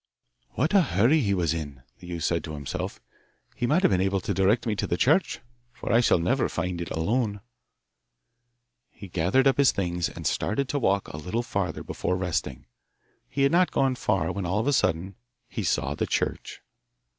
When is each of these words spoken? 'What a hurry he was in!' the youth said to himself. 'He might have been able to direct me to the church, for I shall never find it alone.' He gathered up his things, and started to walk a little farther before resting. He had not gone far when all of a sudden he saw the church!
'What 0.53 0.73
a 0.73 0.81
hurry 0.81 1.19
he 1.19 1.35
was 1.35 1.53
in!' 1.53 1.83
the 1.99 2.07
youth 2.07 2.23
said 2.23 2.43
to 2.45 2.55
himself. 2.55 2.99
'He 3.55 3.67
might 3.67 3.83
have 3.83 3.91
been 3.91 4.01
able 4.01 4.19
to 4.21 4.33
direct 4.33 4.65
me 4.65 4.75
to 4.77 4.87
the 4.87 4.97
church, 4.97 5.41
for 5.71 5.91
I 5.93 5.99
shall 5.99 6.17
never 6.17 6.49
find 6.49 6.81
it 6.81 6.89
alone.' 6.89 7.39
He 8.89 9.07
gathered 9.07 9.45
up 9.45 9.59
his 9.59 9.71
things, 9.71 10.09
and 10.09 10.25
started 10.25 10.67
to 10.69 10.79
walk 10.79 11.07
a 11.09 11.17
little 11.17 11.43
farther 11.43 11.83
before 11.83 12.15
resting. 12.17 12.65
He 13.29 13.43
had 13.43 13.51
not 13.51 13.69
gone 13.69 13.93
far 13.93 14.31
when 14.31 14.43
all 14.47 14.57
of 14.57 14.65
a 14.65 14.73
sudden 14.73 15.17
he 15.47 15.61
saw 15.63 15.93
the 15.93 16.07
church! 16.07 16.61